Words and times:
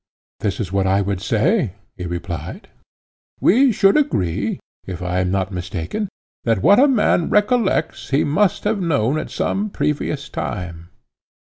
This 0.39 0.59
is 0.59 0.71
what 0.71 0.87
I 0.87 0.99
would 1.01 1.21
say, 1.21 1.73
he 1.95 2.07
replied:—We 2.07 3.71
should 3.71 3.95
agree, 3.95 4.59
if 4.87 4.99
I 5.03 5.19
am 5.19 5.29
not 5.29 5.51
mistaken, 5.51 6.09
that 6.43 6.63
what 6.63 6.79
a 6.79 6.87
man 6.87 7.29
recollects 7.29 8.09
he 8.09 8.23
must 8.23 8.63
have 8.63 8.81
known 8.81 9.19
at 9.19 9.29
some 9.29 9.69
previous 9.69 10.27
time. 10.27 10.89